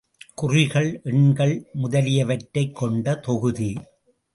[0.35, 3.77] குறிகள், எண்கள் முதலியவற்றைக் கொண்ட தொகுதி.